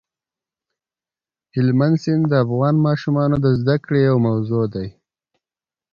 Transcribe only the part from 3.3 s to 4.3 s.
د زده کړې یوه